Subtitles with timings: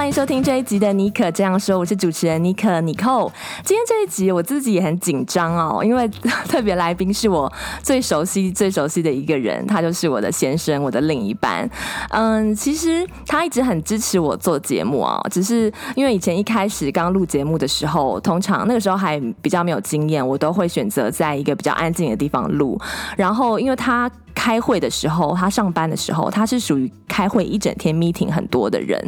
[0.00, 3.30] 欢迎收听这一集的《妮可这样说》，我是主持人妮可妮蔻。
[3.62, 6.08] 今天这一集我自己也很紧张哦，因为
[6.48, 11.68] 特别来宾是我最熟悉、最熟悉的一个人，他就是我的先生，我的另一半。
[12.08, 22.80] 嗯，其实他一直很支持我做节目哦，只是因为以前一开始刚录节目的时候，通常那个时候还比较没有经验，我都会选择在一个比较安静的地方录。
[23.18, 24.10] 然后因为他。
[24.34, 29.00] 开会的时候，他上班的时候，他是属于开会一整天 meeting 很多的人。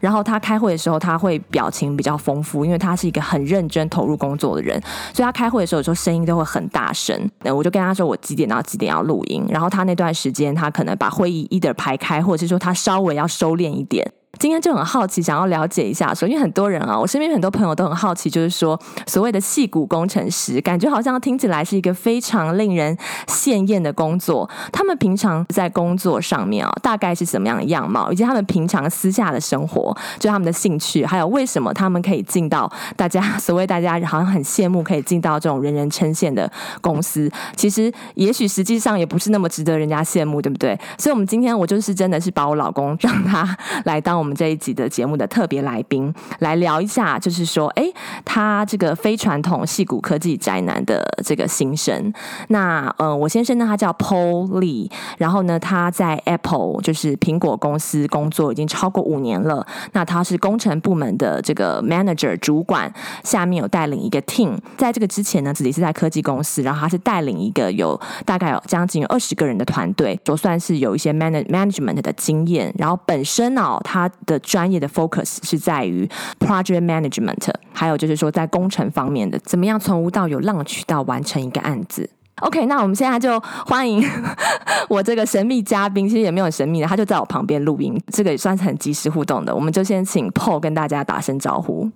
[0.00, 4.80] 然后他开会的时候，他会表情比较丰富，因为他是一个很认真投入工作的人，
[5.12, 7.28] 所以他开会的时候，有时候声音都会很大声。
[7.42, 9.44] 那我就跟他说，我几点到几点要录音。
[9.48, 14.10] 然后他那段时间，他可能把会议 either 排开，或者是说他稍微要收敛一点。
[14.38, 24.48] 今天就很好奇，想要了解一下，说因为很多人啊，我身边很多朋友都很好奇，就是说所谓的戏骨工程师，感觉好像听起来是一个非常令人羡艳的工作。
[24.70, 36.48] 他们平常在工作上面啊，大概是什么样的样貌，以及他们平常私下的生活，就他们的兴趣，还有为什么他们可以进到大家所谓大家好像很羡慕可以进到这种人人称羡的
[36.80, 40.78] 公司，其实也许实际上也不是那么值得人家羡慕，对不对？
[40.96, 43.44] 所以，我们今天我就是真的是把我老公让他
[43.84, 44.27] 来当我们。
[44.28, 47.90] 我们这一集的节目的特别来宾来聊一下，就是说，哎，
[48.26, 52.12] 他这个非传统戏骨科技宅男的这个心声。
[52.48, 59.66] 那，呃，我先生呢，他叫 Paul Lee，然后呢，他在 Apple 就是苹果公司工作已经超过五年了。
[59.92, 62.92] 那他是工程部门的这个 manager 主管，
[63.24, 64.58] 下面有带领一个 team。
[64.76, 72.70] 在这个之前呢，自己是在科技公司，然后他是带领一个有大概有将近二十个人的团队，就算是有一些 manage management 的经验。
[72.76, 82.08] 然后本身哦，他的专业的 focus 是在于 project management，还有就是说在工程方面的怎么样从无到有浪取到完成一个案子。
[82.40, 84.00] OK，那我们现在就欢迎
[84.88, 89.52] 我这个神秘嘉宾，其实也没有神秘的，他就在我旁边录音，这个也算是很即时互动的。
[89.52, 91.90] 我们就先请 Paul 跟大家打声招呼。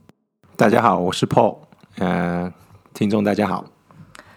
[0.56, 1.58] 大家好，我是 Paul，
[1.98, 2.52] 呃，
[2.92, 3.64] 听众大家好。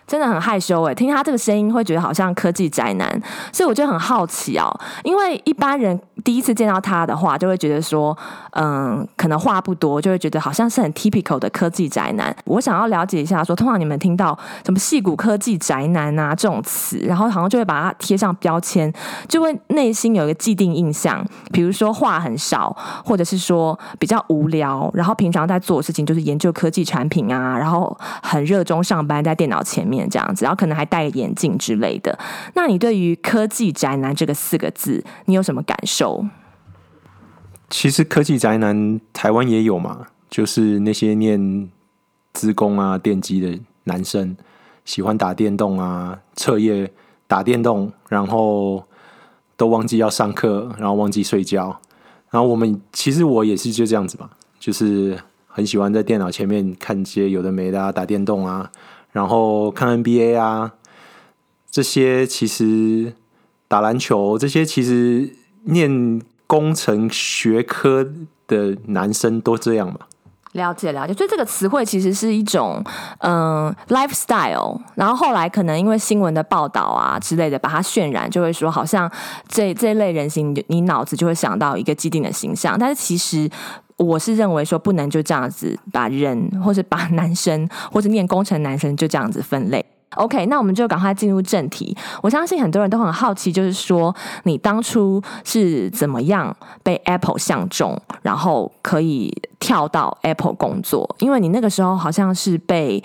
[0.08, 3.22] 真的很害羞诶，听他这个声音会觉得好像科技宅男，
[3.52, 4.70] 所以我就很好奇哦。
[5.04, 8.16] 因为一般人第一次见到他的话，就会觉得说，
[8.52, 12.36] 嗯，可能话不多，就会觉得好像是很 typical 的科技宅男。
[12.46, 18.94] 我想要了解一下说，通常你们听到什么戏骨科技宅男啊这种词，然后好像就会把它贴上标签，
[19.28, 29.95] 就会内心有一个既定印象，比如说话很少，或者是说比较无聊，然后平常在做的事情就是研究科技产品啊，然后很热衷上班在电脑前面。
[30.10, 32.18] 这样子，然后可能还戴眼镜之类的。
[32.56, 36.26] 那你对于“科技宅男”这个四个字，你有什么感受？
[37.70, 41.70] 其实“科技宅男”台湾也有嘛，就是那些念
[42.34, 44.36] 资工啊、电机的男生，
[44.84, 46.92] 喜欢打电动啊，彻夜
[47.28, 48.84] 打电动，然后
[49.58, 51.80] 都忘记要上课，然后忘记睡觉。
[52.30, 54.30] 然后我们其实我也是就这样子嘛，
[54.60, 55.18] 就是
[55.48, 58.70] 很喜欢在电脑前面看一些有的没的啊，打电动啊。
[59.16, 60.74] 然后看 NBA 啊，
[61.72, 63.14] 这些其实
[63.66, 65.34] 打篮球，这些其实
[65.64, 68.06] 念工程学科
[68.46, 70.00] 的男生都这样嘛。
[70.52, 72.84] 了解了解，所以这个词汇其实是一种
[73.20, 79.10] 嗯 lifestyle，然后后来可能因为新闻的报道啊之类的，把它渲染，就会说好像
[79.48, 83.50] 这这类人形，你你脑子就会想到一个既定的形象，但是其实。
[83.98, 89.86] 我是认为说不能就这样子把人， 或者把男生，或者念工程男生就这样子分类。
[90.18, 91.96] OK，那我们就赶快进入正题。
[92.22, 101.14] 我相信很多人都很好奇，就是说你当初是怎么样被 Apple 相中，然后可以跳到 Apple 工作？
[101.20, 103.04] 因为你那个时候好像是被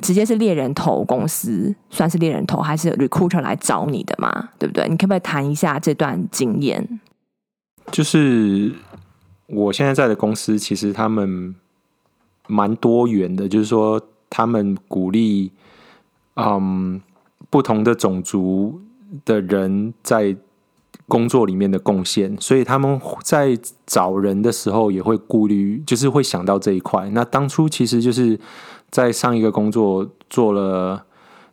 [0.00, 4.50] 直接是猎人头公司，算是猎人头还是 Recruiter 来找你的嘛？
[4.56, 4.88] 对不对？
[4.88, 7.00] 你可不可以谈一下这段经验？
[7.90, 8.72] 就是。
[9.46, 11.54] 我现在在的公司其实他们
[12.46, 14.00] 蛮多元的，就是说
[14.30, 15.52] 他们鼓励
[16.34, 17.00] 嗯
[17.50, 18.80] 不同的种族
[19.24, 20.36] 的人在
[21.06, 27.10] 工作里面的贡献，所以他们在找人的时候也会顾虑，就是会想到这一块。
[27.10, 28.40] 那当初其实就是
[28.90, 31.04] 在上一个工作做了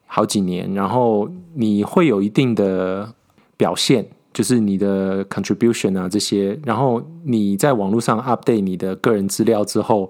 [0.07, 3.13] 好几年，然后你会有一定的
[3.57, 4.07] 表现。
[4.33, 10.09] 就是你的 contribution 啊这些，然后你在网络上 update 你的个人资料之后，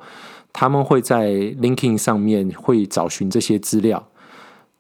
[0.54, 1.32] 他们会在
[1.62, 4.08] linking 上面会找寻这些资料。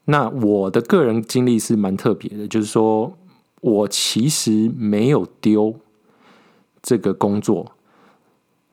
[0.05, 3.17] 那我的个人经历是蛮特别的，就是说
[3.61, 5.75] 我其实没有丢
[6.81, 7.71] 这个工作。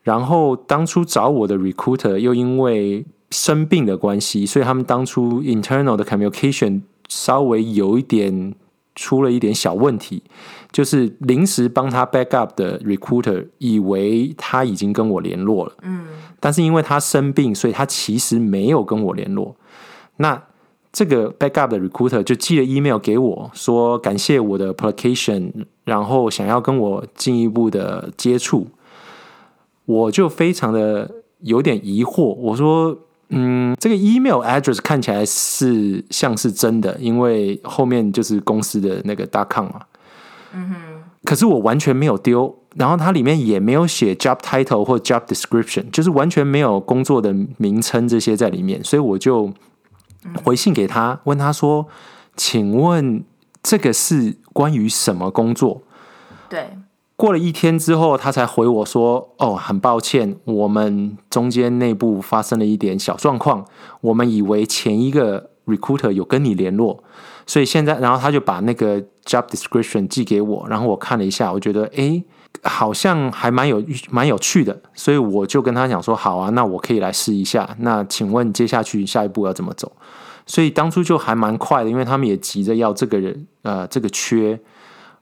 [0.02, 8.54] 然后当初找我的 recruiter 又因为生病的关系，所以他们当初 internal 的 communication 稍微有一点
[8.98, 10.20] 出了一点小问题，
[10.72, 16.08] 就是临时帮他 backup 的 recruiter 以为他已经跟我联络了，嗯，
[16.40, 19.54] 但是因为他生病，所以他其实没有跟我联络。
[20.16, 20.42] 那
[20.90, 25.52] 这个 backup 的 recruiter 就寄了 email 给我说感谢我的 application，
[25.84, 28.66] 然后想要跟我进一步的接触，
[29.84, 31.08] 我就非常的
[31.42, 32.98] 有点疑惑，我说。
[33.30, 39.80] 嗯，这个 email address 看起来是像是真的，因为后面就是公司的那个 .com 嘛。
[40.52, 40.74] 嗯哼。
[41.24, 49.52] 可是我完全没有丢，然后它里面也没有写 job title 或 job description，就是完全没有工作的名称这些在里面，所以我就
[50.44, 51.86] 回信给他，问他说
[52.36, 53.22] ：“请问
[53.62, 55.82] 这个是关于什么工作？”
[56.48, 56.70] 对。
[57.18, 63.66] 过了一天之后，他才回我说：“哦，很抱歉，我们中间内部发生了一点小状况，
[64.00, 67.02] 我们以为前一个 recruiter 有跟你联络，
[67.44, 72.22] 所以现在，然后他就把那个 job description 寄给我，然后我看了一下，我觉得诶，
[72.62, 73.82] 好像还蛮有
[74.12, 77.68] 蛮有趣的，所以我就跟他讲说：好啊，那我可以来试一下。
[77.80, 79.90] 那请问接下去下一步要怎么走？
[80.46, 84.56] 所以当初就还蛮快的，因为他们也急着要这个人，呃，这个缺。”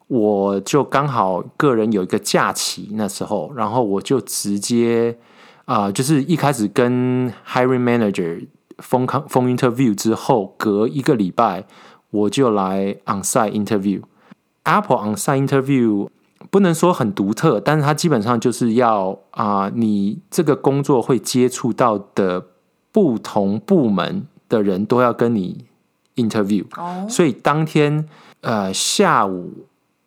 [0.09, 5.19] 我就刚好个人有一个假期那时候，然后我就直接
[5.65, 8.47] 啊、呃，就是一开始跟 hiring manager
[8.79, 11.65] 封康封 interview 之后，隔一个礼拜
[12.11, 14.01] 我就来 onsite interview。
[14.63, 16.09] Apple onsite interview
[16.53, 22.47] 不能说很独特，但是它基本上就是要啊、呃，你这个工作会接触到的
[22.93, 25.65] 不同部门的人都要跟你
[26.15, 26.65] interview。
[26.77, 27.11] Oh.
[27.11, 28.09] 所以当天
[28.43, 29.67] 呃下午。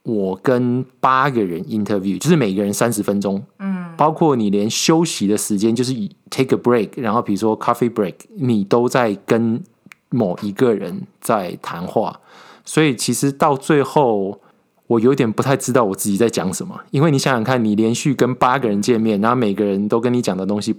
[0.10, 5.94] 我跟八个人 interview，就是每个人三十分钟，嗯，包括你连休息的时间，就是
[6.30, 9.64] take a break，然后比如说 coffee break，你都在跟
[10.10, 12.20] 某一个人在谈话，
[12.66, 14.42] 所以其实到最后，
[14.88, 20.76] 我有点不太知道我自己在讲什么，因为你想想看，你连续跟八个人见面，然后每个人都跟你讲的东西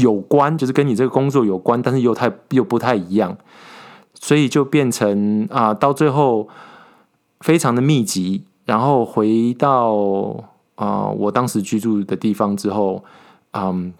[0.00, 3.36] 有关，就是跟你这个工作有关，但是又太又不太一样，
[4.14, 6.48] 所以就变成啊，到最后。
[7.40, 9.92] 非常的密集，然后回到
[10.74, 13.04] 啊、呃，我当时居住的地方之后，
[13.52, 13.92] 嗯，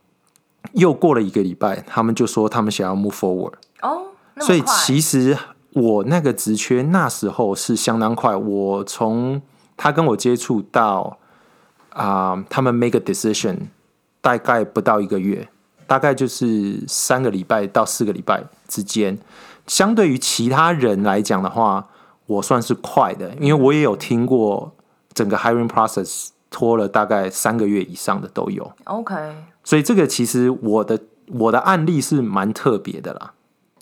[0.72, 3.52] 又过了一个礼拜，他们就说他们想要 move forward
[3.82, 4.06] 哦，
[4.40, 5.36] 所以其实
[5.74, 9.40] 我那个职缺那时候是相当快，我从
[9.76, 11.18] 他跟我接触到
[11.90, 13.56] 啊、呃，他们 make a decision
[14.22, 15.46] 大概不到一个月，
[15.86, 19.18] 大概就是三个礼拜到四个礼拜之间，
[19.66, 21.88] 相对于其他人来讲的话。
[22.26, 24.72] 我算是快的，因为我也有听过
[25.14, 28.70] 整个 hiring process 拖了大概三个月以上的都有。
[28.84, 29.14] OK，
[29.62, 33.32] 所以这个其实我的我的案例是蛮特别的啦。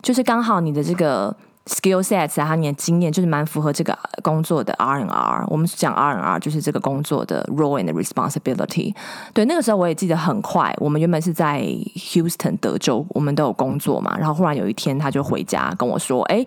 [0.03, 1.35] 就是刚好你的这个
[1.67, 5.47] skill sets 啊，你的经验就是蛮符合这个工作的 R and R。
[5.49, 8.95] 我们讲 R and R 就是这个工作的 role and responsibility。
[9.33, 10.75] 对，那个时候我也记得很快。
[10.79, 11.63] 我们原本是在
[11.97, 14.15] Houston 德州，我们都有工作嘛。
[14.19, 16.45] 然后忽然有一天，他就回家跟我说：“哎。”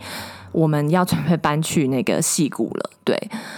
[0.57, 3.15] 我们要准备搬去那个戏谷了，对，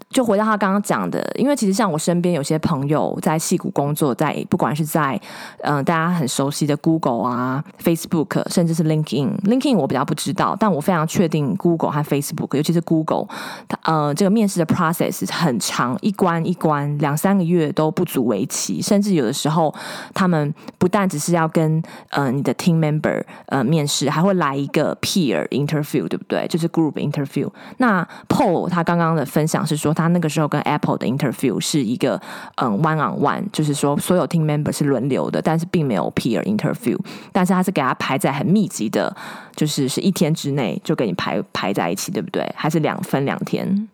[0.10, 5.18] 就回到他刚刚讲的，因为其实像我身边有些朋友在戏谷工作，在不管是在
[5.62, 13.28] 嗯、大家很熟悉的 Google 啊、Facebook，甚至是 LinkedIn，LinkedIn 我比较不知道，但我非常确定 Google 和 Facebook，尤其是 Google，
[13.70, 19.74] 它呃这个面试的 process 很长，一关一关两三个月都不足为奇，甚至有的时候
[20.14, 26.46] 他们不但只是要跟呃你的 team member 呃面试，还会来一个 peer interview，对不对？
[26.50, 26.89] 就是 group。
[26.94, 32.22] interview，那 Paul 他刚刚的分享是说，他那个时候跟 Apple 的 interview 是一个
[32.56, 36.98] 嗯 one on one，就是说所有 team member 是轮流的，但是并没有 peer interview，
[37.32, 39.16] 但是他是给他排在很密集的，
[39.56, 42.52] 就是是一天之内就给你排排在一起，对不对？
[42.56, 43.88] 还是两分两天？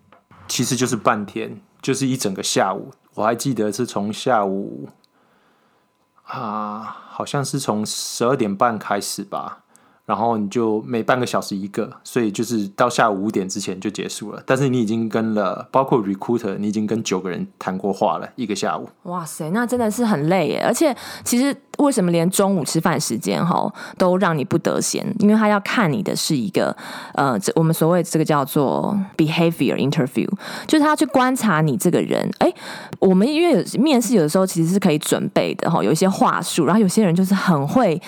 [0.47, 2.91] 其实就是半天，就是一整个下午。
[3.15, 4.89] 我还记得是从下午
[6.25, 9.64] 啊，好像是从十二点半开始吧。
[10.05, 14.43] 然后你就每半个小时一个，所以就是到下午五点之前就结束了。
[14.45, 18.87] 但是你已经跟了，包括 recruiter，你已经跟九个人谈过话了，一个下午。
[19.03, 20.63] 哇塞，那真的是很累耶！
[20.63, 25.03] 而且其实为什么连中午吃饭时间哈都让你不得闲？
[25.17, 26.75] 因为他要看你的是一个
[27.15, 30.29] 呃，这我们所谓这个叫做 behavior interview，
[30.67, 32.29] 就是他要去观察你这个人。
[32.37, 32.53] 哎，
[32.99, 37.99] 我们因为面试有的时候其实是可以准备的哈，有一些话术，然后有些人就是很会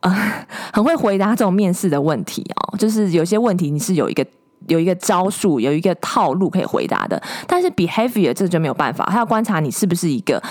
[0.00, 0.10] 呃
[0.74, 1.35] 很会回答。
[1.36, 4.26] 这种面试的问题哦，就是有些问题你是有一个
[4.68, 7.20] 有一个招数，有一个套路可以回答的。
[7.46, 10.42] 但是 behavior 这就没有办法，他要观察你是不是一个。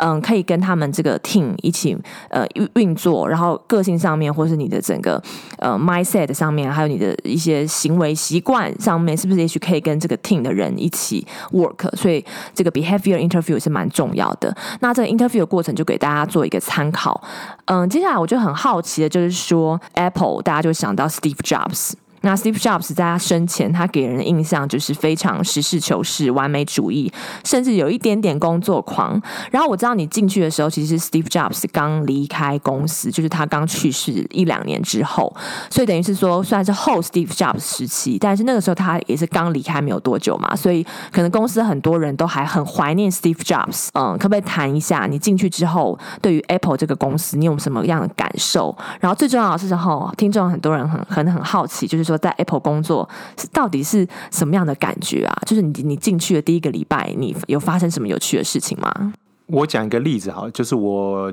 [0.00, 1.98] 嗯，可以跟他们这个 team 一起
[2.30, 5.20] 呃运运作，然后个性上面，或是你的整个
[5.58, 11.96] 呃 mindset 上面，还有你的一些行为习惯上面，是不是也许可以跟这个 team 的人一起 work？
[11.96, 14.56] 所以这个 behavior interview 是蛮重要的。
[14.78, 17.20] 那这个 interview 的过程就给大家做一个参考。
[17.64, 21.94] 嗯，接下来我就很好奇的就是说，Apple 大家就想到 Steve Jobs。
[22.22, 27.12] 那 Steve Jobs 在他生前，他给人的印象就是非常实事求是、完美主义，
[27.44, 29.20] 甚至有一点点工作狂。
[29.50, 35.32] 然后我知道你进去的时候，其实 Steve Jobs 刚离开公司，就是他刚去世一两年之后，
[35.70, 43.88] 所以等于是说，虽然是后 Steve Jobs 时期，但是那个时候他也是刚离开没有多久嘛，所以可能公司很多人都还很怀念 Steve Jobs。
[43.92, 48.76] 嗯，可不可以谈一下你进去之后，对于 Apple 这个公司，你有什么样的感受？
[48.98, 52.07] 然后最重要的是，后听众很多人很可能很好奇，就是。
[52.08, 55.42] 说在 Apple 工作是到底是什么样的感觉啊？
[55.46, 59.12] 就是你你进去的第一个礼拜，你有发生什么有趣的事情吗？
[59.46, 61.32] 我讲一个例子哈，就是我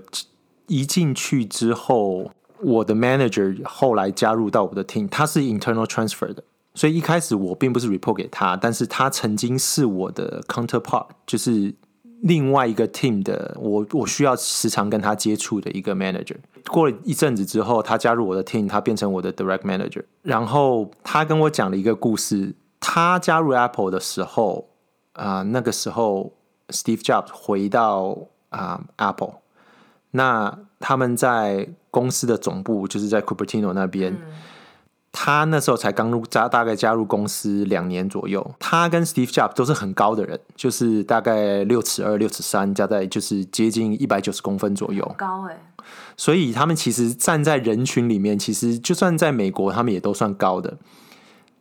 [0.68, 11.74] 一进去之后，我的 manager 后来加入到我的 team，他是 internal transfer 的，所以一开始我并不是 report 给他，但是他曾经是我的 counterpart，就是。
[12.22, 16.38] 另外一个 team 的我，我需要时常跟他接触的一个 manager。
[16.70, 20.04] 过了一阵子之后，他加入我的 team，他变成我的 direct manager。
[20.22, 22.56] 然后他跟我讲了一个故事。
[22.80, 24.68] 他加入 Apple 的时候，
[25.14, 26.34] 啊、呃，那个时候
[26.70, 28.18] Steve Jobs 回到
[28.50, 29.36] 啊、呃、Apple，
[30.12, 34.14] 那他们在公司的总部就是在 Cupertino 那边。
[34.14, 34.22] 嗯
[35.18, 38.46] 他那时候才刚入加，大概加入公司两年左右。
[38.60, 45.10] 他跟 Steve Jobs 都是很高的人，就是大概六尺二、六尺三，加在就是接近一百九十公分左右。
[45.18, 45.60] 高哎、欸！
[46.18, 50.78] 所以他们其实站在人群里面，其实就算在美国，他们也都算高的。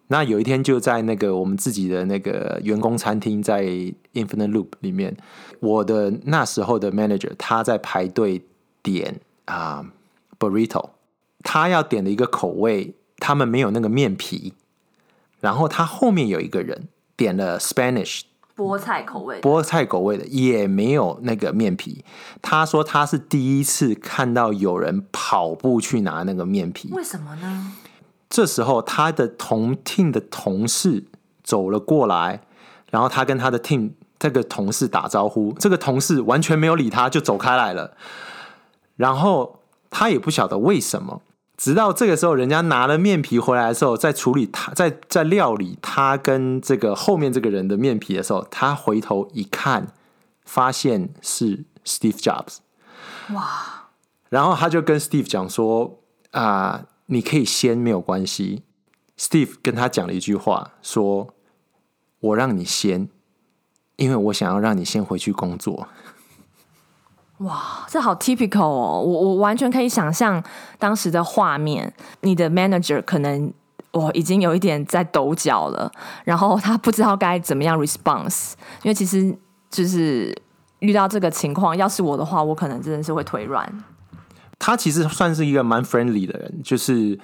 [0.08, 3.64] 那有一天就在那个我们自己的那个员工餐厅，在
[4.12, 5.16] Infinite Loop 里面，
[5.61, 8.42] 我的那时候的 manager 他在排队
[8.82, 9.84] 点啊、
[10.38, 10.90] burrito，
[11.42, 12.94] 他要点的一个口味。
[13.20, 14.52] 他们没有那个面皮，
[15.40, 18.23] 然后他后面有一个人点了 Spanish
[18.56, 22.04] 菠菜口味，菠菜口味的也没有那个面皮。
[22.40, 27.73] 他说他是第一次看到有人跑步去拿那个面皮，为什么呢？
[28.30, 31.04] 这时候他的同 team 的同事
[31.42, 32.42] 走了过来，
[32.90, 37.96] 然后他跟他的 team 这个同事打招呼，这个同事完全没有理他，就走开来了。
[38.96, 41.23] 然后他也不晓得为什么。
[41.56, 49.87] 直到这个时候，人家拿了面皮回来的时候，在处理他，在在料理他跟这个后面这个人的面皮的时候，他回头一看，
[50.44, 52.56] 发现是 Steve Jobs。
[53.32, 53.88] 哇！
[54.28, 56.00] 然后他就跟 Steve 讲说
[56.32, 58.64] ：“啊、呃，你可以先没有关系。
[59.16, 61.32] ”Steve 跟他讲了一句话，说
[62.18, 63.08] ：“我让你先，
[63.94, 65.87] 因为我想要让你先回去工作。”
[67.44, 69.00] 哇，这好 typical 哦！
[69.00, 70.42] 我我完全可以想象
[70.78, 73.52] 当时的画面，你的 manager 可能
[73.92, 75.90] 我已经有一点在抖脚了，
[76.24, 79.36] 然后他不知道该怎么样 response，因为其实
[79.70, 80.34] 就是
[80.78, 83.84] 遇到这个情况，要是我的话，我可能真的是会腿软。
[84.58, 87.18] 他其实算是一个蛮 friendly 的人，就是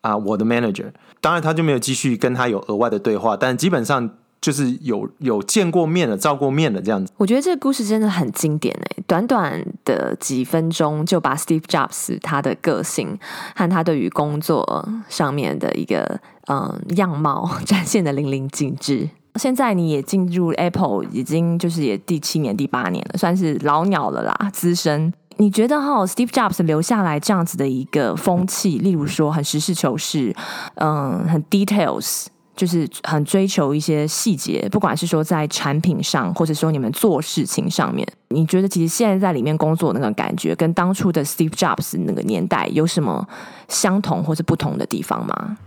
[0.00, 0.90] 啊、我的 manager，
[1.20, 4.10] 当然他就没有继续跟他有额外的对话，但基本上。
[4.46, 7.12] 就是有有见过面了，照过面了这样子。
[7.16, 13.18] 我觉得这个故事真的很经典诶，短短的几分钟就把 Steve Jobs 他的个性
[13.56, 19.10] 和他对于工作上面的一个嗯样貌 展现的淋漓尽致。
[19.34, 25.12] 现在你也进入 Apple，已经就是也第七年、第八年了，算是老鸟了啦，资深。
[25.38, 30.32] 你觉得哈，Steve Jobs 留下来这样子的一个风气，例如说很实事求是，
[30.76, 32.26] 嗯，很 details。
[32.56, 43.28] 就是很追求一些细节，不管是说在产品上，或者说你们做事情上面，你觉得其实现在在里面工作那个感觉，跟当初的 Steve Jobs 那个年代有什么
[43.68, 45.58] 相同或是不同的地方吗？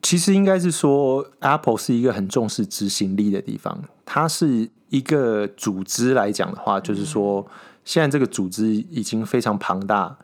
[0.00, 3.82] 其实应该是说，Apple 是一个很重视执行力的地方。
[4.04, 7.44] 它是一个组织来讲的话，就是说，
[7.84, 10.16] 现在这个组织已经非常庞大，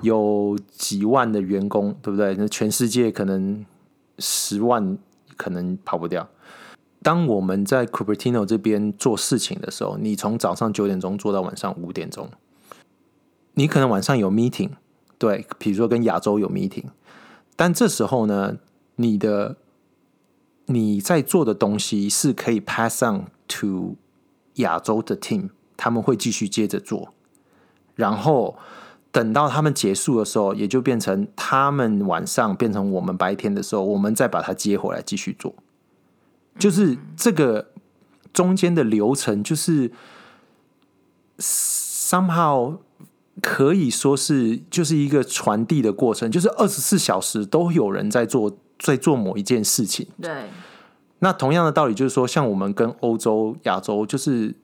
[0.00, 2.34] 有几万的员工，对不对？
[2.36, 3.64] 那全世界可能
[4.18, 4.98] 十万。
[5.36, 6.28] 可能跑不掉。
[7.02, 12.30] 当我们在 Cupertino 这边做事情的时候，你从早上九点钟做到晚上五点钟，
[13.54, 14.70] 你可能晚上有 meeting，
[15.18, 16.84] 对，比如说跟亚洲有 meeting，
[17.56, 18.56] 但这时候呢，
[18.96, 19.56] 你的
[20.66, 23.96] 你在做的东西是可以 pass on to
[24.54, 27.12] 亚洲的 team，他们会继续接着做，
[27.94, 28.56] 然后。
[29.14, 35.54] 等到他们结束的时候，也就变成他们晚上变成我们白天的时候，我们再把它接回来继续做。
[36.58, 37.68] 就是这个
[38.32, 39.92] 中间的流程，就是
[41.38, 42.78] somehow
[43.40, 50.08] 可以说是就是一个传递的过程，就是二十四小时都有人在做在做某一件事情。
[50.20, 50.48] 对。
[51.20, 54.56] 那同样的道理，就是说，像我们跟欧洲、亚洲，就是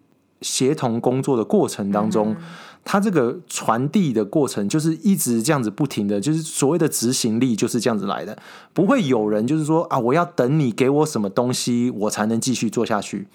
[0.43, 2.45] 协同工作的过程当中，嗯、
[2.85, 8.37] 它这个传递的过程，就是一直这样子不停的，就是所谓的执行力就是这样子来的。
[8.73, 13.29] 不会有人就是说啊，我要等你给我什么东西，我才能继续做下去。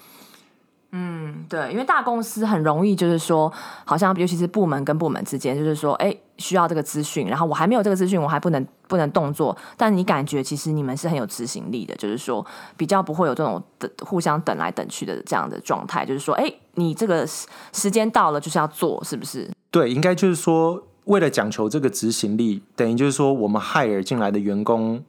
[0.98, 3.52] 嗯，对，因为大公司很容易就是说，
[3.84, 9.54] 好像尤其是部门跟部门之间，就是说，哎，需要这个资讯，然后我还没有这个资讯，我还不能不能动作。
[9.76, 12.44] 但你感觉其实你们是很有执行力的，就是说
[12.78, 16.06] 比较不会有这种等互相等来等去的这样的状态。
[16.06, 19.50] 就是说，哎，你这个时间到了就是要做，是不是？
[19.70, 25.04] 对，应该就是说，为了讲求这个执行力，等于就是说，我们 hire 进来的员工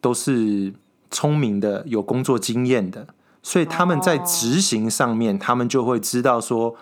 [0.00, 0.72] 都是
[1.10, 3.06] 聪明的，有工作经验的。
[3.46, 6.74] 所以他们在执行上面，他们就会知道说，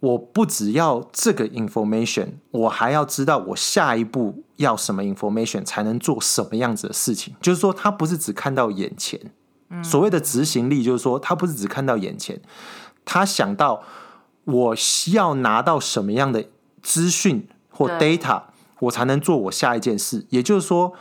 [0.00, 7.36] 我不只要这个 information，我还要知道我下一步要什么 information 才能做什么样子的事情。
[7.40, 9.20] 就是说，他不是只看到眼前。
[9.84, 12.42] 所谓的执行力，就是说，他不是只看到眼前，
[13.04, 13.84] 他想到
[14.42, 16.46] 我需要拿到什么样的
[16.82, 18.42] 资讯或 data，
[18.80, 20.26] 我才能做我下一件事。
[20.30, 20.92] 也就是说，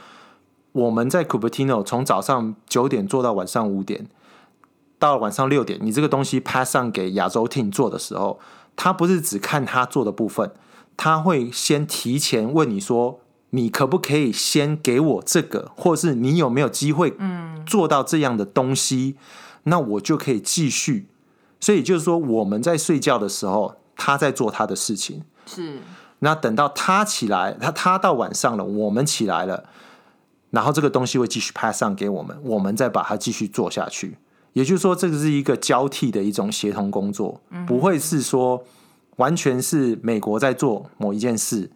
[0.73, 4.05] 我们在 Cupertino 从早上九点做到晚上五点。
[5.03, 8.39] 到了晚上六点，你这个东西 pass 上给亚洲 team 做的时候，
[8.77, 10.49] 他不是只看他做的部分，
[10.95, 13.19] 他会先提前问你说，
[13.49, 17.13] 你可不可以先给我这个，或者是你有没有机会
[17.65, 19.17] 做到这样的东西，
[19.63, 21.09] 那我就可以继续。
[21.59, 25.79] 所以就是说，我们在睡觉的时候，他在做他的事情，是。
[26.19, 29.65] 那等到他起来，他他到晚上了，我们起来了，
[30.51, 34.17] 然后这个东西会继续 pass 上给我们，我们再把它继续做下去。
[34.53, 38.63] 也就是说，这个是一个交替的一种协同工作，不会是说
[39.17, 41.69] 完全是美国在做某一件事，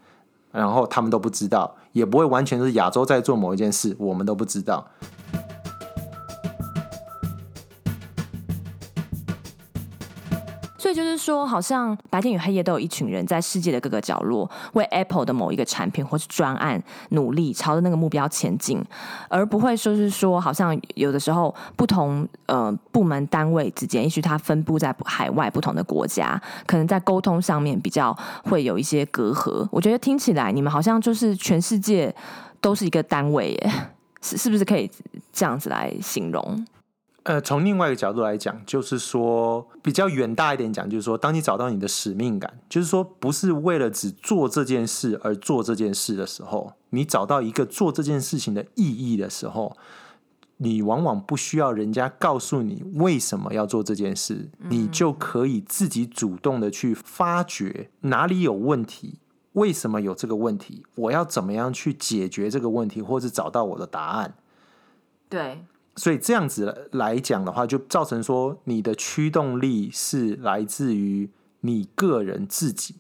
[0.51, 4.87] 然后他们都不知道，也不会完全是亚洲在做某一件事，我们都不知道。
[11.27, 18.81] 说，好像白天与黑夜都有一群人在世界的各个角落为 Apple 的某一个产品或是专案努力，朝着那个目标前进，
[19.27, 29.67] 而不会说是说，好像有的时候不同呃部门单位之间，也许它分布在海外不同的国家，可能在沟通上面比较会有一些隔阂。
[29.69, 32.15] 我觉得听起来你们好像就是全世界
[32.61, 33.71] 都是一个单位耶，
[34.21, 34.89] 是是不是可以
[35.33, 36.65] 这样子来形容？
[37.27, 49.75] 呃，从另外一个角度来讲，就是说比较远大一点讲，就是说，当你找到你的使命感，就是说不是为了只做这件事而做这件事的时候，你找到一个做这件事情的意义的时候，
[50.55, 59.19] 你往往不需要人家告诉你为什么要做这件事，你就可以自己主动的去发掘哪里有问题，
[59.51, 64.35] 为什么有这个问题，我要怎么样去解决这个问题，或者找到我的答案。
[65.27, 65.65] 对。
[65.97, 71.29] 所以这样子来讲的话，就造成说你的驱动力是来自于
[71.61, 72.95] 你个人自己，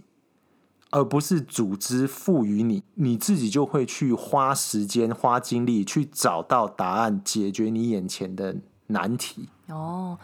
[0.89, 8.55] 而不是组织赋予你，你自己就会去花时间、花精力去找到答案，解决你眼前的
[8.87, 9.47] 难题。
[9.67, 10.17] 哦，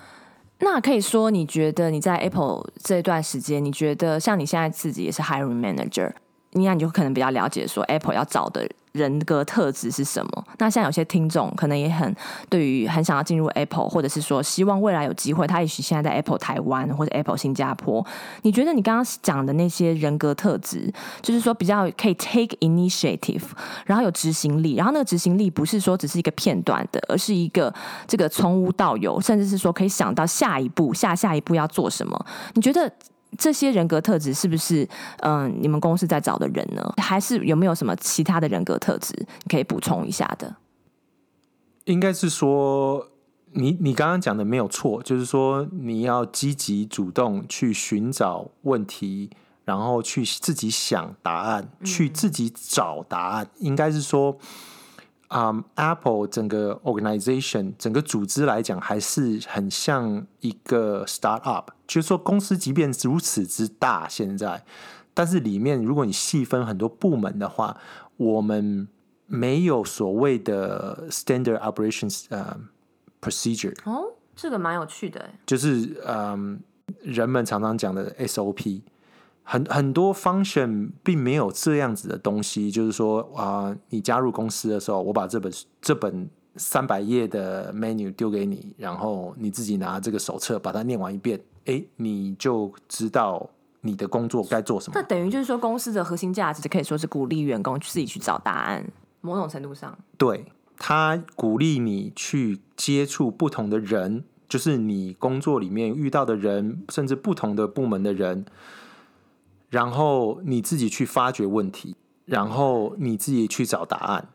[0.59, 6.13] 那可以说，你觉得你在 Apple 这段时间，你觉得像你现在自己也是 Hiring Manager，
[6.53, 8.67] 应该你就可能比较了解说 Apple 要找的。
[8.93, 10.45] 人格特质是什么？
[10.59, 12.15] 那像有些听众可能也很
[12.47, 18.05] 对于很想要进入 Apple，或者是说希望未来有机会，他也许现在在 Apple 台湾或者 Apple 新加坡。
[18.43, 23.41] 你觉得你刚刚讲的那些人格特质，就是说比较可以 take initiative，
[23.87, 27.73] 然后有执行力，然后那个执行力不是说只是一个片段的，而是一个
[28.05, 32.25] 这个从无到有，甚至是说可以想到下一步、下下一步要做什么？
[32.53, 32.93] 你觉得？
[33.37, 34.87] 这些人格特质是不是
[35.19, 36.93] 嗯、你们公司在找的人呢？
[36.97, 39.13] 还是有没有什么其他的人格特质
[39.49, 40.55] 可以补充一下的？
[41.85, 43.09] 应该是说，
[43.51, 49.29] 你你刚刚讲的没有错，就是说你要积极主动去寻找问题，
[49.65, 53.47] 然后去自己想答案，去自己找答案。
[53.59, 54.37] 应该是说。
[55.33, 64.63] 啊、um，Apple 整个 organization 整个组织来讲，还是很像一个 startup，就是说公司即便如此之大，现在，
[65.11, 67.75] 但是里面如果你细分很多部门的话，
[68.17, 68.87] 我们
[69.25, 72.55] 没有所谓的 standard operations 呃、
[73.19, 73.75] uh, procedure。
[73.89, 76.57] 哦，这个蛮有趣的，就是嗯，um,
[77.01, 78.83] 人们常常讲的 SOP。
[79.43, 85.51] 很很多 function 并没有这样子的东西，就是说啊、呃，你加入公司的时候，我把这本
[85.81, 93.49] 这本三百页的 menu 丢给你，然后你自己拿这个手册把它念完一遍，哎，你就知道
[93.81, 94.93] 你的工作该做什么。
[94.95, 98.85] 那等于就是说，公司的核心价值可以说是鼓励员工自己去找答案。
[99.21, 100.45] 某种程度上，对，
[100.77, 108.45] 他鼓励你去接触不同的人，就是你工作里面遇到的人，甚至不同的部门的人，
[109.73, 114.29] 然后你自己去发掘问题，然后你自己去找答案。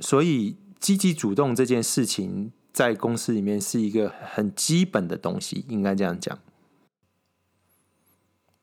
[0.00, 6.36] 所以，积极主动这件事情在公司里面是一个很基本的东西，应该这样讲。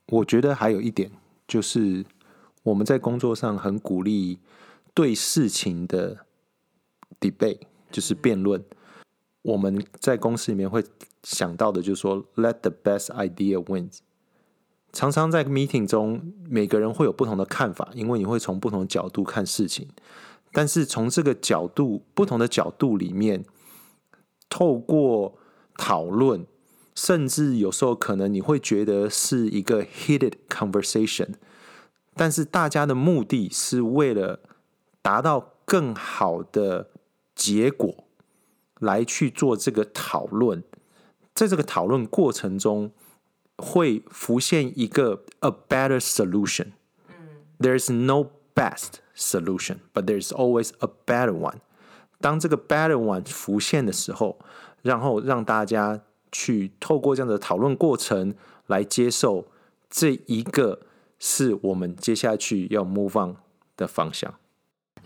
[0.07, 1.09] 我觉得还有一点
[1.47, 2.05] 就是，
[2.63, 4.39] 我们在工作上很鼓励。
[4.93, 6.25] 对事情的
[7.21, 8.61] debate 就是辩论，
[9.43, 10.83] 我们在公司里面会
[11.23, 13.99] 想到的，就是说 let the best idea wins。
[14.91, 19.88] 常常在 meeting 中，每个人会有不同的看法，因为你会从不同角度看事情。
[20.52, 23.45] 但是从这个角度，不同的角度里面，
[24.50, 25.38] 透过
[25.78, 26.45] 讨论，
[26.95, 31.36] 甚至有时候可能你会觉得是一个 heated conversation，
[32.15, 34.39] 但是大家的目的是为了。
[35.00, 36.89] 达到更好的
[37.34, 38.04] 结果
[38.82, 40.62] 来去做这个讨论，
[41.34, 42.91] 在这个讨论过程中
[43.58, 46.74] 会浮现一个 a better solution。
[47.10, 47.15] 嗯
[47.60, 51.60] ，there is no best solution, but there is always a better one。
[52.20, 54.39] 当这个 better one 浮现的时候，
[54.82, 58.34] 然后让大家去透过这样的讨论过程
[58.67, 59.46] 来接受
[59.89, 60.82] 这一个
[61.20, 63.36] 是我们接下去要 move on
[63.76, 64.34] 的方向。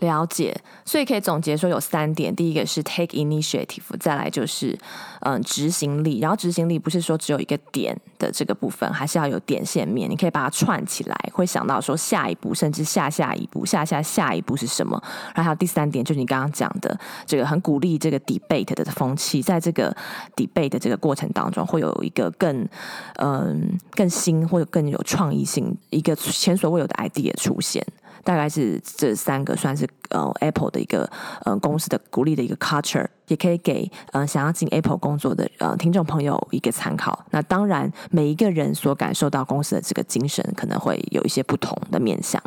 [0.00, 4.76] 了解，所以可以总结说有三点：第一个是 take initiative，再来就是
[5.20, 6.18] 嗯执行力。
[6.20, 15.00] 然后执行力不是说只有一个点的这个部分，还是要有点线面，你可以把它串起来，会想到说下一步，甚至下下一步，下下下一步是什么。
[15.34, 19.94] 然后还有第三点，就是你刚刚讲的这个很鼓励这个 debate 的风气，在这个
[20.34, 22.68] debate 的这个过程当中，会有一个更
[23.16, 27.84] 嗯更新或者更有创意性一个前所未有的 idea 出现。
[28.24, 31.08] 大概是这三个算是呃 Apple 的一个
[31.44, 37.24] 呃公司的鼓励的一个 culture，也可以给呃想要进 Apple 工作的呃听众朋友一个参考。
[37.30, 42.42] 那当然，每一个人所感受到公司的这个精神，可能会有一些不同的面向。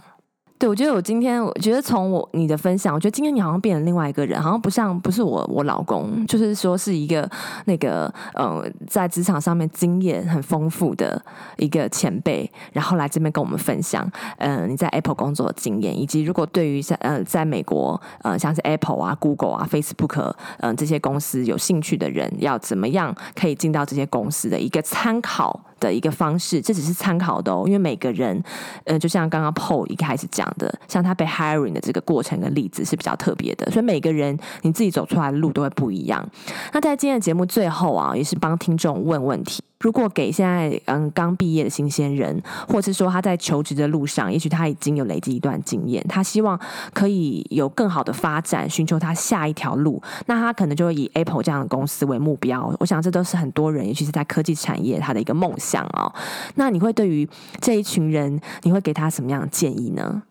[0.66, 7.30] 对，我觉得我今天，我觉得从我你的分享，我觉得今天你好像变成另外一个人，好像不像不是我我老公，就是说是一个
[7.66, 11.24] 那个呃，在职场上面经验很丰富的
[11.58, 20.20] 一个前辈，然后来这边跟我们分享，嗯、你在 Apple 工作的经验，以及如果对于在呃在美国呃像是 Apple 啊、Google 啊、Facebook
[20.62, 28.42] 嗯、呃、这些公司有兴趣的人，要怎么样可以进到这些公司的一个参考的一个方式，这只是参考的哦，因为每个人，
[28.86, 36.28] 呃，就像刚刚 Paul 一开始讲的，像他被 hiring 的这个过程跟例子是比较特别的，所以每个人你自己走出来的路都会不一样。
[36.74, 39.62] 那在今天的节目最后啊，也是帮听众问问题。
[39.86, 46.60] 如果给现在嗯刚毕业的新鲜人，或是说他在求职的路上，也许他已经有累积一段经验，他希望
[46.92, 52.76] 可以有更好的发展，寻求他下一条路，那他可能就会以 Apple 这样的公司为目标。
[52.80, 56.12] 我想这都是很多人，尤其是在科技产业，他的一个梦想哦。
[56.56, 57.30] 那你会对于
[57.62, 60.24] 这一群人，你会给他什么样的建议呢？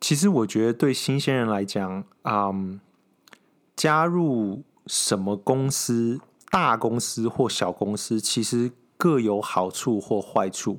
[0.00, 2.80] 其实我觉得对新鲜人来讲，嗯，
[3.76, 6.18] 加入什么公司，
[6.50, 8.72] 大公司或小公司，其实。
[9.02, 10.78] 各有好处或坏处，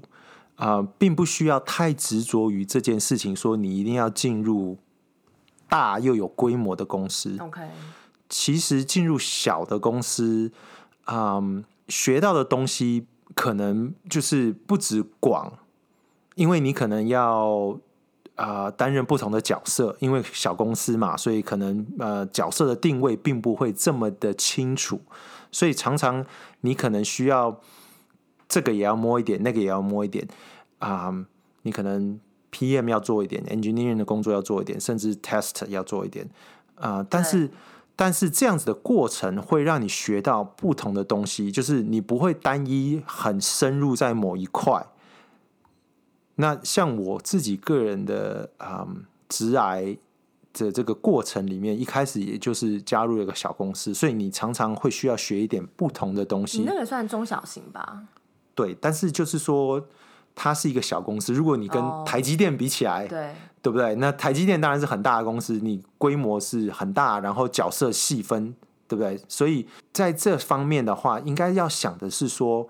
[0.55, 3.35] 啊、呃，并不需要太执着于这件事情。
[3.35, 4.77] 说你一定要进入
[5.67, 7.35] 大又有规模的公司。
[7.41, 7.61] OK，
[8.29, 10.49] 其实进入小的公司，
[11.07, 15.51] 嗯、呃，学到的东西可能就是不止广，
[16.35, 17.77] 因为你可能要
[18.35, 19.97] 啊、呃、担任不同的角色。
[19.99, 25.01] 因为小公司嘛，所以可能呃角色的定位并不会这么的清楚，
[25.51, 26.25] 所以常常
[26.61, 27.59] 你可能需要。
[28.47, 30.27] 这个也要摸一点，那个也要摸一点
[30.79, 31.25] 啊、嗯！
[31.63, 32.19] 你可能
[32.51, 36.29] PM 要做一点，engineering 的工作要做一点，甚至 test 要做一点
[36.75, 37.07] 啊、呃。
[37.09, 37.49] 但是，
[37.95, 44.85] 但是这样子的过程会让你学到不同的东西，就是你不会单一很深入在某一块。
[46.35, 48.87] 那像我自己个人的啊，
[49.29, 49.97] 直癌
[50.51, 56.59] 的这个过程里面，一开始也就是加入了一个小公司，所以你常常会需要学一点不同的东西。
[56.59, 58.03] 你那个算中小型吧？
[58.55, 59.83] 对，但是就是说，
[60.35, 61.33] 它是一个小公司。
[61.33, 63.95] 如果你跟台积电比起来，oh, 对，对不对？
[63.95, 68.55] 那台积电当然是很大的公司，你规模是很大，然后角色细分，
[68.87, 69.19] 对不对？
[69.27, 72.67] 所以在这方面的话，应该要想的是说，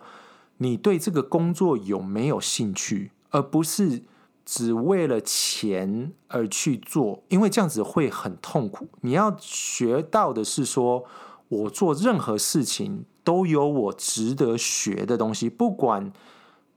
[0.57, 4.03] 你对这个工作有没有兴趣，而不是
[4.45, 8.87] 只为了钱而去做，因为这样子会很痛苦。
[9.01, 11.05] 你要学到的是说，
[11.47, 16.11] 我做任何事情都有我值得学的东西，不管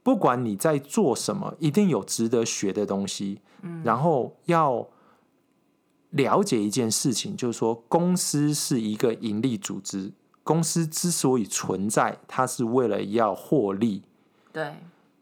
[0.03, 3.41] 不管你在做什么，一定有值得学的东西。
[3.63, 4.87] 嗯，然后要
[6.11, 14.03] 了解一件事情，就是说，公司是一个盈利组织，公司之所以存在，它是为了要获利。
[14.53, 14.75] 对，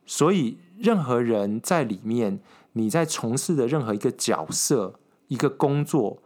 [0.06, 0.58] 所以。
[0.76, 2.40] 任何人在里面，
[2.72, 6.20] 你在从事的任何一个角色、一个工作，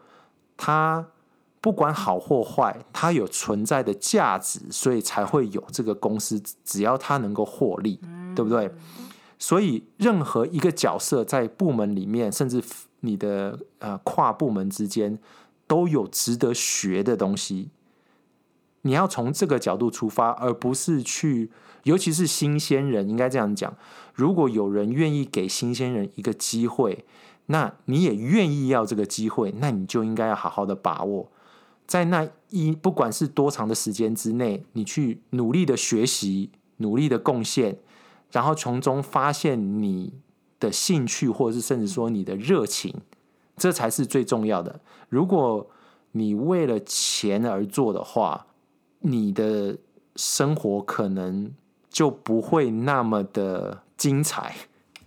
[0.56, 1.06] 它
[1.60, 6.40] 不管好或坏，它有存在的价值，所以才会有这个公司。
[6.64, 8.00] 只要它能够获利，
[8.34, 8.70] 对不对？
[9.38, 12.62] 所以任何一个角色在部门里面，甚至
[13.00, 15.18] 你的呃跨部门之间，
[15.66, 17.70] 都有值得学的东西。
[18.82, 21.50] 你要从这个角度出发，而不是去，
[21.82, 23.76] 尤其是新鲜人，应该这样讲。
[24.14, 27.04] 如果有人愿意给新鲜人一个机会，
[27.46, 31.30] 那你也愿意要这个机会，那你就应该要好好的把握，
[31.88, 37.78] 在那一不管是多长的时间之内，你去努力的学习，努力的贡献，
[38.30, 40.12] 然后从中发现你
[40.60, 42.94] 的兴趣，或者是甚至说你的热情，
[43.56, 44.80] 这才是最重要的。
[45.08, 45.68] 如果
[46.12, 48.46] 你为了钱而做的话，
[49.00, 49.78] 你的
[50.14, 51.50] 生活可能
[51.90, 53.82] 就不会那么的。
[53.98, 54.54] 精彩，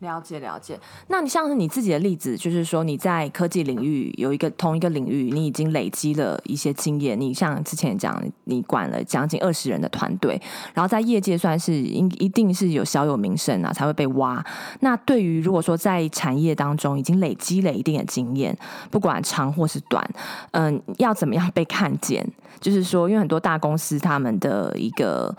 [0.01, 0.79] 了解了解。
[1.07, 7.19] 那你像是你自己的例子，就是说你在科技领域有一个同一个领域，你已经累积了一些经验。
[7.19, 10.41] 你像之前讲，你管了将近二十人的团队，
[10.73, 14.43] 然后在业界算是一一定是有小有名声啊，才会被挖。
[14.79, 18.57] 那对于如果说在产业当中已经累积了一定的经验，
[18.89, 20.03] 不管长或是短，
[20.51, 22.27] 嗯，要怎么样被看见？
[22.59, 25.35] 就是说，因为很多大公司他们的一个。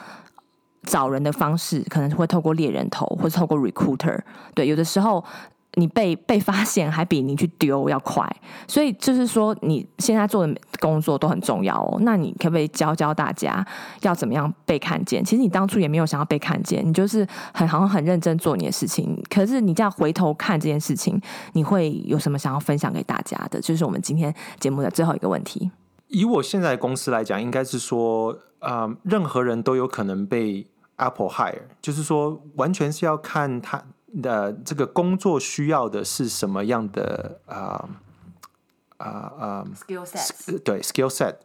[0.85, 4.19] 找人的方式可能会透过猎人头，或者透过 recruiter。
[4.55, 5.25] 对，有的时候
[5.77, 8.29] 你被被发现还比你去丢要快。
[8.69, 11.99] 所以就是说，你现在做的工作都很重要哦。
[12.03, 13.65] 那你可不可以教教大家
[14.03, 15.25] 要怎么样被看见？
[15.25, 19.19] 其实你当初也没有想要被看见，你就是很好像很认真做你的事情。
[19.31, 21.19] 可是你这样回头看这件事情，
[21.55, 23.59] 你会有什么想要分享给大家的？
[23.61, 25.71] 就是我们今天节目的最后一个问题。
[26.09, 30.67] 以我现在的公司来讲，应该是说，啊、任何人都有可能被。
[31.03, 33.83] Apple hire 就是说，完全是要看他
[34.23, 37.89] 的这个工作需要的是什么样的啊
[38.99, 41.37] 啊啊 skill set 对 skill set，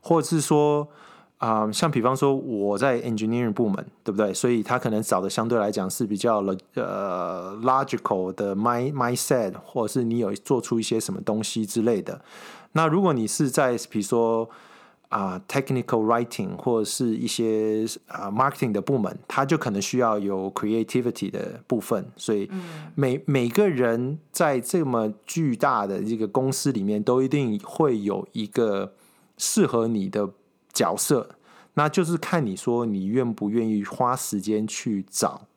[0.00, 0.88] 或者是说
[1.38, 4.32] 啊、呃，像比方说我在 engineering 部门，对不对？
[4.34, 6.44] 所以他可能找的相对来讲是比较
[6.74, 12.20] 呃 logical 的 mind mindset，或者是你有做出一些什么东西之类的。
[12.72, 14.48] 那如果你是在比如说。
[15.10, 22.06] 啊、uh，technical writing 或者是一些啊、uh, marketing 的部门，他就可能需要有 creativity 的部分。
[22.16, 22.48] 所以
[22.94, 28.92] 每、嗯、每个人在这么巨大的这个公司里面，都一定会有一个
[29.36, 30.30] 适合你的
[30.72, 31.28] 角色。
[31.74, 35.48] 那就是看你说你愿不愿意花时间去找。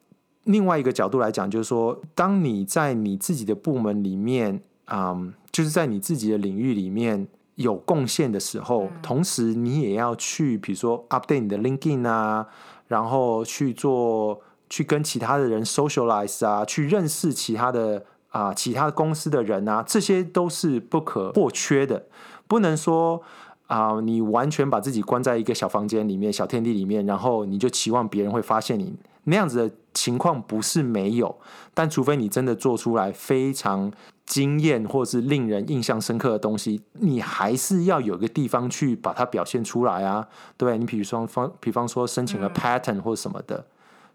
[0.45, 7.27] 另外一个角度来讲，就是说，当你在你自己的部门里面，嗯、um，就是在你自己的领域里面。
[7.55, 12.47] 有贡献的时候，同时你也要去，比如说 update 你的 LinkedIn 啊，
[12.87, 22.07] 然后去做，去跟其他的人 socialize 啊，去认识其他的啊、呃，其他公司的人啊，这些都是不可或缺的。
[22.47, 23.21] 不能说
[23.67, 31.35] 啊、呃，你完全把自己关在一个小房间里面、小天地里面，然后你就期望别人会发现你，那样子的情况不是没有，
[31.75, 33.91] 但除非你真的做出来非常。
[34.25, 43.65] 经验或是令人印象深刻的东西，你还是要有个地方去把它表现出来啊，对，你比如说方，比方说申请了 patent 或什么的，嗯、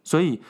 [0.03, 0.41] 所以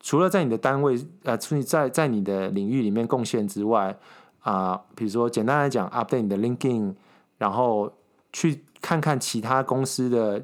[0.00, 3.98] 除了在你的单位呃，在在你的领域里面贡献之外
[4.40, 6.94] 啊、呃，比如说简单来讲，update 你的 LinkedIn，
[7.36, 7.92] 然后
[8.32, 10.38] 去看看其他公司的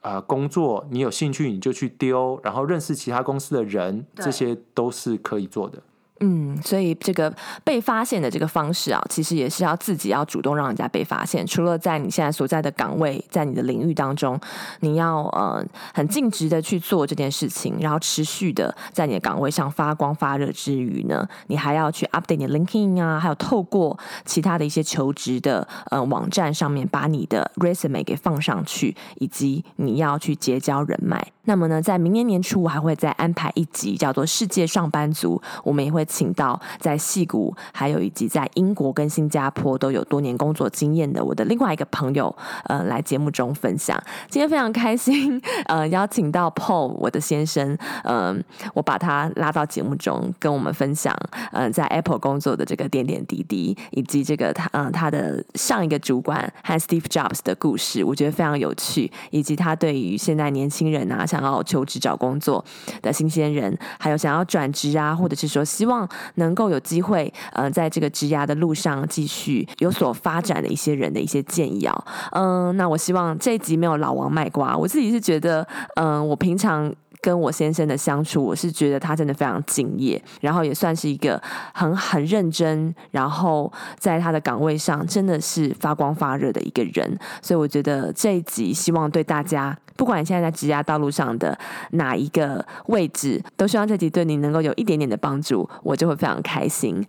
[0.00, 5.82] 啊、呃、工作，你有兴趣你就去丢，然后认识其他公司的人，这些都是可以做的。
[6.24, 11.44] 嗯，所以这个被发现的这个方式啊，其实也是要自己要主动让人家被发现。
[11.44, 14.38] 除了在你现在所在的岗位，在你的领域当中，
[14.80, 31.20] 你要呃很尽职的去做这件事情，然后持续的在你的岗位上发光发热之余呢，你还要去 update 你的 LinkedIn 啊，还有透过其他的一些求职的呃网站上面把你的 resume 给放上去，以及你要去结交人脉。
[31.46, 36.06] 那么呢，在明年年初我还会再安排一集叫做《世界上班族》，我们也会。
[36.12, 43.98] 请到在戏谷，还有以及在英国跟新加坡都有多年工作经验的我的另外一个朋友，呃，来节目中分享。
[44.28, 51.16] 今天非常开心，呃，邀请到 Paul 我的先生，嗯、呃，我把他拉到节目中跟我们分享，
[51.52, 62.62] 嗯、呃，在 Apple 工作的这个点点滴滴，以及这个他，嗯、呃，他的上一个主管和 Steve Jobs 的故事，我觉得非常有趣，以及他对于现在年轻人啊，想要求职找工作
[63.00, 66.01] 的新鲜人，还有想要转职啊，或者是说希望
[66.36, 76.92] 能够有机会，呃，在这个职涯的路上继续有所发展的一些人的一些建议啊，嗯、那我希望这一集没有老王卖瓜，我自己是觉得，嗯、我平常。
[77.22, 81.40] 跟我先生的相处，我是觉得他真的非常敬业，然后也算是一个
[81.72, 87.16] 很很认真，然后在他的岗位上真的是发光发热的一个人。
[87.40, 91.56] 所以我觉得这一集希望对大家，不管你现在在职涯道路上的
[91.92, 97.06] 哪一个位置，都希望这集对你能够有一点点的帮助，我就会非常开心。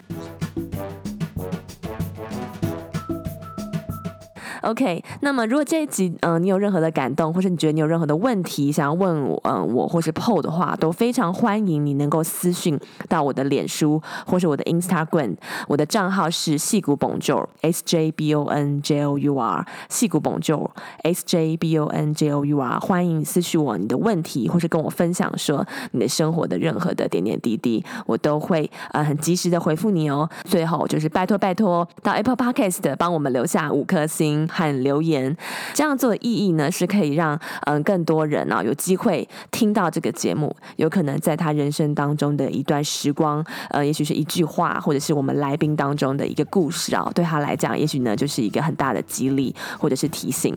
[4.64, 15.36] OK，那么如果这一集嗯、你有任何的感动，或是你觉得你有任何的问题想要问我，嗯、我或是 Paul 的话，都非常欢迎你能够私讯到我的脸书或是我的 Instagram，
[15.68, 20.70] 我的账号是细谷 Bonjour S J B O N J O U R 细谷 Bonjour
[21.04, 30.30] S J B O N J O U R，欢迎私讯我你的问题，或是跟我分享说你的生活的任何的点点滴滴，我都会呃很及时的回复你哦。
[30.46, 34.48] 最后就是拜托拜托到 Apple Podcast 帮我们留下五颗星。
[34.54, 35.36] 和留言，
[35.74, 50.56] 这样做的意义呢，是可以让嗯更多人啊有机会听到这个节目，有可能在他人生当中的一段时光，呃，也许是一句话，或者是我们来宾当中的一个故事啊，对他来讲，也许呢就是一个很大的激励或者是提醒。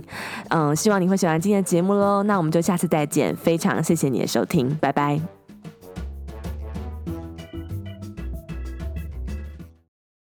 [0.50, 5.35] 嗯，希望你会喜欢今天的节目喽，那我们就下次再见，非常谢谢你的收听，拜拜。